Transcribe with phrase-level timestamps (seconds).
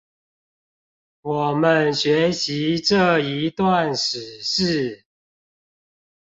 [1.21, 5.05] 我們學習這一段史事